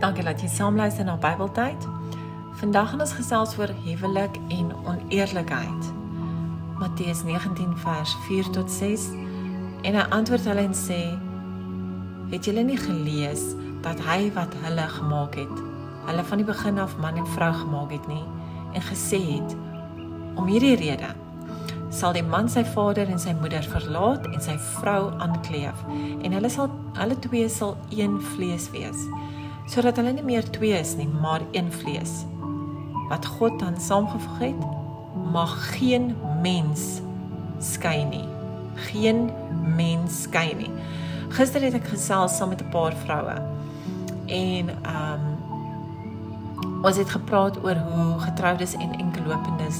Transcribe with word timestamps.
Dankie 0.00 0.24
dat 0.24 0.40
jy 0.40 0.48
saam 0.48 0.78
luister 0.80 1.04
na 1.04 1.18
Bybeltyd. 1.20 1.82
Vandag 2.56 2.88
gaan 2.88 3.02
ons 3.04 3.12
gesels 3.12 3.50
oor 3.58 3.68
huwelik 3.84 4.38
en 4.48 4.70
oneerlikheid. 4.88 5.88
Matteus 6.80 7.20
19 7.28 7.74
vers 7.82 8.14
4 8.24 8.48
tot 8.50 8.70
6. 8.72 9.10
En 9.84 9.98
hy 9.98 10.04
antwoord 10.16 10.46
hulle 10.48 10.64
en 10.64 10.76
sê: 10.76 11.02
Het 12.32 12.48
julle 12.48 12.64
nie 12.64 12.78
gelees 12.80 13.42
dat 13.84 14.00
hy 14.08 14.30
wat 14.32 14.56
hulle 14.64 14.86
gemaak 14.88 15.36
het, 15.36 15.60
hulle 16.08 16.24
van 16.30 16.40
die 16.40 16.48
begin 16.48 16.80
af 16.80 16.96
man 16.96 17.20
en 17.20 17.28
vrou 17.36 17.52
gemaak 17.52 17.92
het 17.92 18.06
nie 18.08 18.24
en 18.72 18.86
gesê 18.88 19.20
het: 19.36 19.56
Om 20.40 20.48
hierdie 20.48 20.78
rede 20.80 21.12
sal 21.92 22.14
die 22.16 22.24
man 22.24 22.48
sy 22.48 22.62
vader 22.64 23.10
en 23.10 23.20
sy 23.20 23.34
moeder 23.36 23.66
verlaat 23.68 24.24
en 24.30 24.40
sy 24.40 24.56
vrou 24.78 25.10
aankleef 25.20 25.84
en 25.90 26.32
hulle 26.32 26.50
sal 26.52 26.70
hulle 26.96 27.18
twee 27.26 27.48
sal 27.50 27.76
een 27.90 28.16
vlees 28.32 28.70
wees 28.72 29.04
sodat 29.70 30.00
hulle 30.00 30.12
nie 30.16 30.26
meer 30.26 30.46
twee 30.50 30.74
is 30.74 30.96
nie, 30.98 31.08
maar 31.08 31.42
een 31.54 31.70
vlees. 31.72 32.24
Wat 33.08 33.26
God 33.26 33.58
dan 33.62 33.78
saamgevoeg 33.80 34.38
het, 34.38 34.64
mag 35.32 35.54
geen 35.76 36.16
mens 36.42 37.00
skei 37.62 38.04
nie. 38.04 38.26
Geen 38.90 39.30
mens 39.76 40.22
skei 40.22 40.54
nie. 40.58 40.70
Gister 41.30 41.62
het 41.62 41.76
ek 41.78 41.86
gesels 41.92 42.36
saam 42.36 42.50
met 42.50 42.62
'n 42.62 42.70
paar 42.74 42.94
vroue 43.04 43.38
en 44.26 44.68
ehm 44.82 45.12
um, 45.12 45.38
ons 46.82 46.96
het 46.96 47.10
gepraat 47.10 47.58
oor 47.64 47.76
hoe 47.76 48.18
getroudes 48.18 48.74
en 48.74 48.92
enkellopendes 48.98 49.76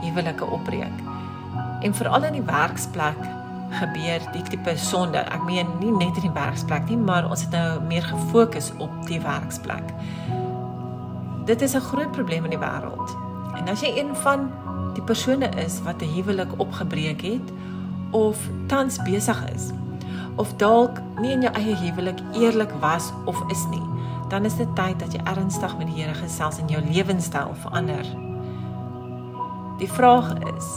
huwelike 0.00 0.44
opbreek. 0.44 0.96
En 1.80 1.94
veral 1.94 2.24
in 2.24 2.32
die 2.32 2.42
werksplek 2.42 3.18
gebeur 3.70 4.20
die 4.32 4.42
tipe 4.42 4.76
sonde. 4.76 5.18
Ek 5.18 5.42
meen 5.46 5.68
nie 5.80 5.92
net 5.92 6.16
in 6.20 6.28
die 6.28 6.34
werksplek 6.34 6.88
nie, 6.88 6.98
maar 6.98 7.28
ons 7.30 7.44
het 7.46 7.50
nou 7.54 7.80
meer 7.86 8.02
gefokus 8.02 8.72
op 8.78 8.92
die 9.06 9.20
werksplek. 9.20 9.94
Dit 11.46 11.62
is 11.62 11.74
'n 11.74 11.80
groot 11.80 12.12
probleem 12.12 12.44
in 12.44 12.50
die 12.50 12.64
wêreld. 12.66 13.10
En 13.56 13.68
as 13.68 13.80
jy 13.80 13.98
een 13.98 14.16
van 14.16 14.50
die 14.94 15.02
persone 15.02 15.48
is 15.48 15.82
wat 15.82 16.02
'n 16.02 16.14
huwelik 16.14 16.52
opgebreek 16.56 17.20
het 17.20 17.52
of 18.10 18.38
tans 18.66 19.02
besig 19.02 19.50
is 19.54 19.70
of 20.36 20.56
dalk 20.56 21.00
nie 21.20 21.32
in 21.34 21.42
jou 21.42 21.52
eie 21.54 21.76
huwelik 21.76 22.18
eerlik 22.32 22.70
was 22.80 23.12
of 23.24 23.42
is 23.50 23.66
nie, 23.70 23.82
dan 24.28 24.44
is 24.44 24.56
dit 24.56 24.68
tyd 24.74 24.98
dat 24.98 25.12
jy 25.12 25.20
ernstig 25.28 25.76
met 25.78 25.90
die 25.90 26.02
Here 26.02 26.14
gesels 26.14 26.58
en 26.58 26.68
jou 26.68 26.82
lewenstyl 26.86 27.54
verander. 27.64 28.06
Die 29.78 29.90
vraag 29.90 30.32
is, 30.56 30.68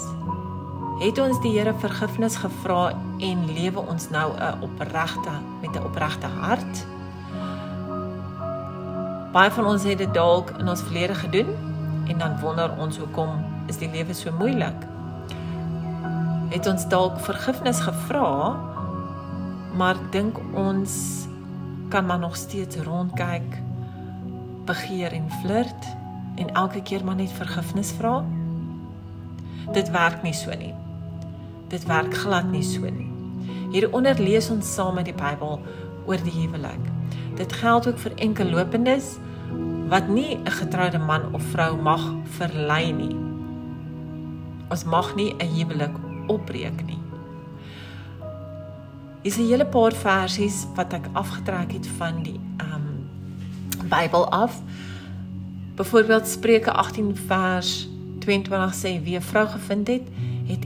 het 1.04 1.18
ons 1.20 1.40
die 1.44 1.52
Here 1.52 1.74
vergifnis 1.82 2.38
gevra 2.40 2.94
en 3.20 3.40
lewe 3.52 3.82
ons 3.92 4.06
nou 4.10 4.30
'n 4.40 4.62
opregte 4.64 5.34
met 5.62 5.76
'n 5.76 5.84
opregte 5.84 6.28
hart? 6.28 6.86
Baie 9.34 9.52
van 9.52 9.66
ons 9.66 9.84
het 9.84 9.98
dit 9.98 10.14
dalk 10.14 10.50
in 10.60 10.70
ons 10.70 10.82
verlede 10.82 11.16
gedoen 11.16 11.50
en 12.08 12.18
dan 12.18 12.40
wonder 12.40 12.78
ons 12.78 12.98
hoekom 12.98 13.30
is 13.68 13.78
die 13.78 13.90
lewe 13.90 14.14
so 14.14 14.32
moeilik? 14.32 14.88
Het 16.50 16.68
ons 16.68 16.88
dalk 16.88 17.20
vergifnis 17.20 17.80
gevra, 17.80 18.56
maar 19.76 19.96
dink 20.12 20.40
ons 20.54 21.26
kan 21.90 22.06
maar 22.06 22.20
nog 22.20 22.36
steeds 22.36 22.76
rondkyk, 22.76 23.62
begeer 24.66 25.12
en 25.12 25.32
flirt 25.42 25.86
en 26.36 26.54
elke 26.54 26.82
keer 26.82 27.06
maar 27.06 27.16
net 27.16 27.32
vergifnis 27.32 27.92
vra? 27.92 28.24
Dit 29.72 29.90
werk 29.90 30.24
nie 30.24 30.34
so 30.34 30.52
nie. 30.52 30.74
Dit 31.74 31.86
werk 31.90 32.14
glad 32.14 32.52
nie 32.54 32.62
so 32.62 32.86
nie. 32.86 33.10
Hieronder 33.74 34.20
lees 34.22 34.52
ons 34.54 34.68
saam 34.76 35.00
met 35.00 35.08
die 35.10 35.16
Bybel 35.18 35.56
oor 36.06 36.22
die 36.22 36.34
huwelik. 36.36 36.90
Dit 37.40 37.54
geld 37.58 37.88
ook 37.90 37.98
vir 37.98 38.14
enkellopendes 38.22 39.16
wat 39.90 40.08
nie 40.08 40.38
'n 40.38 40.52
getroude 40.60 41.00
man 41.02 41.34
of 41.34 41.42
vrou 41.42 41.82
mag 41.82 42.04
verlei 42.38 42.92
nie. 42.92 43.16
Ons 44.70 44.84
mag 44.84 45.16
nie 45.16 45.34
'n 45.34 45.50
huwelik 45.56 45.96
opbreek 46.28 46.86
nie. 46.86 47.02
Dis 49.24 49.38
'n 49.38 49.48
hele 49.50 49.66
paar 49.66 49.94
versies 49.94 50.68
wat 50.76 50.94
ek 50.94 51.10
afgetrek 51.14 51.72
het 51.72 51.88
van 51.88 52.24
die 52.24 52.40
ehm 52.58 52.74
um, 52.74 53.90
Bybel 53.90 54.30
af. 54.30 54.62
Byvoorbeeld 55.76 56.28
Spreuke 56.28 56.72
18 56.72 57.16
vers 57.16 57.90
22 58.20 58.74
sê 58.76 59.04
wie 59.04 59.18
'n 59.18 59.22
vrou 59.22 59.48
gevind 59.48 59.88
het 59.88 60.08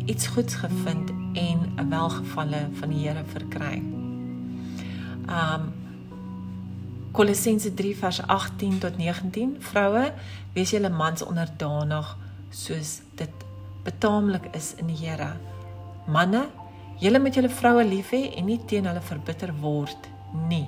iets 0.08 0.28
goeds 0.34 0.56
gevind 0.64 1.12
en 1.34 1.60
'n 1.76 1.90
welgevalle 1.90 2.68
van 2.80 2.90
die 2.90 3.08
Here 3.08 3.24
verkry. 3.26 3.82
Um 5.28 5.74
Kolossense 7.12 7.74
3 7.74 7.96
vers 7.98 8.22
18 8.28 8.78
tot 8.78 8.98
19 8.98 9.56
Vroue, 9.60 10.14
wees 10.54 10.70
julle 10.70 10.90
mans 10.90 11.24
onderdanig 11.24 12.18
soos 12.50 13.02
dit 13.16 13.46
betaamlik 13.84 14.48
is 14.56 14.74
in 14.78 14.88
die 14.88 14.98
Here. 15.00 15.32
Manne, 16.06 16.48
julle 17.00 17.20
moet 17.20 17.36
julle 17.36 17.50
vroue 17.50 17.84
lief 17.86 18.12
hê 18.16 18.22
en 18.38 18.46
nie 18.46 18.60
teen 18.66 18.86
hulle 18.86 19.02
verbitter 19.02 19.54
word 19.62 20.10
nie. 20.48 20.68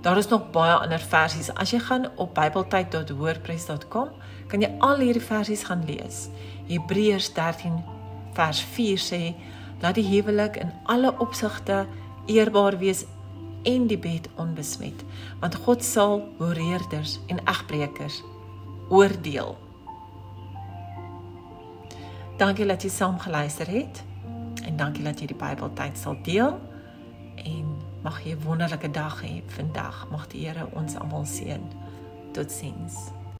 Daar 0.00 0.16
is 0.16 0.28
nog 0.28 0.50
baie 0.50 0.72
ander 0.72 1.00
versies. 1.00 1.50
As 1.54 1.70
jy 1.74 1.78
gaan 1.82 2.06
op 2.16 2.34
bybeltyd.wordpress.com, 2.34 4.08
kan 4.46 4.62
jy 4.62 4.70
al 4.78 5.02
hierdie 5.02 5.22
versies 5.22 5.64
gaan 5.66 5.82
lees. 5.86 6.28
Hebreërs 6.68 7.32
13 7.34 7.80
vers 8.36 8.60
4 8.62 9.02
sê: 9.02 9.34
"Laat 9.82 9.94
die 9.94 10.06
huwelik 10.06 10.56
in 10.56 10.72
alle 10.84 11.14
opsigte 11.18 11.86
eerbaar 12.26 12.78
wees 12.78 13.04
en 13.62 13.86
die 13.86 13.98
bed 13.98 14.28
onbesmet, 14.36 15.04
want 15.40 15.54
God 15.54 15.84
sal 15.84 16.28
horeerders 16.38 17.18
en 17.26 17.40
egbreekers 17.44 18.22
oordeel." 18.88 19.58
Dankie 22.38 22.66
dat 22.66 22.82
jy 22.82 22.88
saam 22.88 23.18
geluister 23.18 23.66
het 23.66 24.04
en 24.64 24.76
dankie 24.76 25.04
dat 25.04 25.20
jy 25.20 25.26
die 25.26 25.36
Bybeltyd 25.36 25.98
sal 25.98 26.16
deel 26.22 26.60
mag 28.02 28.20
jy 28.24 28.32
'n 28.32 28.42
wonderlike 28.44 28.90
dag 28.90 29.22
hê 29.22 29.42
vandag. 29.46 30.06
Mag 30.10 30.26
die 30.28 30.46
Here 30.46 30.68
ons 30.72 30.94
almal 30.96 31.24
seën. 31.24 31.62
Totsiens. 32.32 33.17